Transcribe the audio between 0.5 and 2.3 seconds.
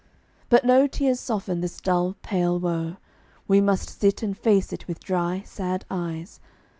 no tears soften this dull,